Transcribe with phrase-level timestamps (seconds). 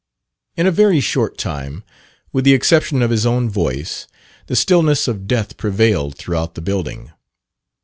[0.57, 1.83] In a very short time,
[2.33, 4.07] with the exception of his own voice,
[4.47, 7.11] the stillness of death prevailed throughout the building.